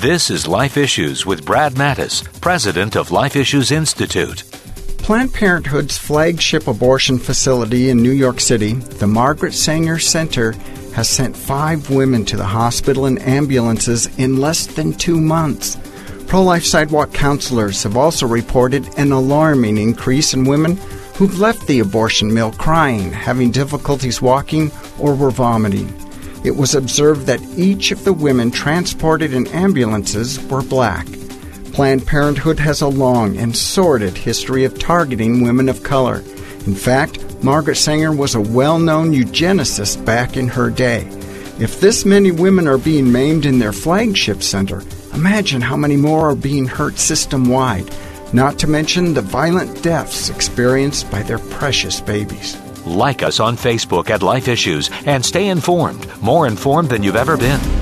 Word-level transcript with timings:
This 0.00 0.30
is 0.30 0.48
Life 0.48 0.78
Issues 0.78 1.26
with 1.26 1.44
Brad 1.44 1.74
Mattes, 1.74 2.24
president 2.40 2.96
of 2.96 3.10
Life 3.10 3.36
Issues 3.36 3.70
Institute. 3.70 4.44
Planned 4.96 5.34
Parenthood's 5.34 5.98
flagship 5.98 6.68
abortion 6.68 7.18
facility 7.18 7.90
in 7.90 8.02
New 8.02 8.10
York 8.10 8.40
City, 8.40 8.72
the 8.72 9.06
Margaret 9.06 9.52
Sanger 9.52 9.98
Center, 9.98 10.52
has 10.94 11.06
sent 11.06 11.36
five 11.36 11.90
women 11.90 12.24
to 12.24 12.38
the 12.38 12.46
hospital 12.46 13.04
in 13.04 13.18
ambulances 13.18 14.06
in 14.18 14.38
less 14.38 14.66
than 14.66 14.94
two 14.94 15.20
months. 15.20 15.76
Pro 16.26 16.42
life 16.44 16.64
sidewalk 16.64 17.12
counselors 17.12 17.82
have 17.82 17.98
also 17.98 18.26
reported 18.26 18.88
an 18.98 19.12
alarming 19.12 19.76
increase 19.76 20.32
in 20.32 20.46
women 20.46 20.78
who've 21.16 21.38
left 21.38 21.66
the 21.66 21.80
abortion 21.80 22.32
mill 22.32 22.52
crying, 22.52 23.12
having 23.12 23.50
difficulties 23.50 24.22
walking, 24.22 24.72
or 24.98 25.14
were 25.14 25.30
vomiting. 25.30 25.94
It 26.42 26.56
was 26.56 26.74
observed 26.74 27.26
that 27.26 27.42
each 27.56 27.92
of 27.92 28.04
the 28.04 28.12
women 28.12 28.50
transported 28.50 29.34
in 29.34 29.46
ambulances 29.48 30.42
were 30.48 30.62
black. 30.62 31.06
Planned 31.72 32.06
Parenthood 32.06 32.58
has 32.58 32.80
a 32.80 32.88
long 32.88 33.36
and 33.36 33.56
sordid 33.56 34.16
history 34.16 34.64
of 34.64 34.78
targeting 34.78 35.42
women 35.42 35.68
of 35.68 35.82
color. 35.82 36.22
In 36.66 36.74
fact, 36.74 37.22
Margaret 37.42 37.76
Sanger 37.76 38.12
was 38.12 38.34
a 38.34 38.40
well 38.40 38.78
known 38.78 39.12
eugenicist 39.12 40.04
back 40.04 40.36
in 40.36 40.48
her 40.48 40.70
day. 40.70 41.06
If 41.58 41.80
this 41.80 42.04
many 42.04 42.30
women 42.30 42.66
are 42.66 42.78
being 42.78 43.12
maimed 43.12 43.44
in 43.44 43.58
their 43.58 43.72
flagship 43.72 44.42
center, 44.42 44.82
imagine 45.14 45.60
how 45.60 45.76
many 45.76 45.96
more 45.96 46.30
are 46.30 46.34
being 46.34 46.66
hurt 46.66 46.98
system 46.98 47.48
wide, 47.48 47.94
not 48.32 48.58
to 48.60 48.66
mention 48.66 49.12
the 49.12 49.20
violent 49.20 49.82
deaths 49.82 50.30
experienced 50.30 51.10
by 51.10 51.22
their 51.22 51.38
precious 51.38 52.00
babies. 52.00 52.56
Like 52.86 53.22
us 53.22 53.40
on 53.40 53.56
Facebook 53.56 54.08
at 54.08 54.22
Life 54.22 54.48
Issues 54.48 54.90
and 55.04 55.24
stay 55.24 55.48
informed, 55.48 56.09
more 56.22 56.46
informed 56.46 56.88
than 56.88 57.02
you've 57.02 57.16
ever 57.16 57.36
been. 57.36 57.79